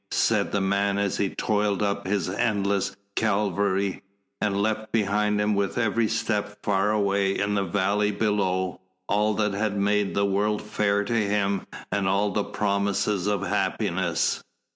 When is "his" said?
2.07-2.27